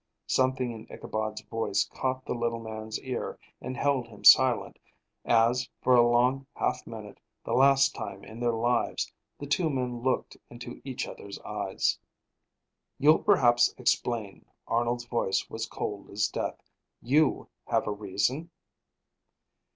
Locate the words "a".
5.95-6.01, 17.85-17.91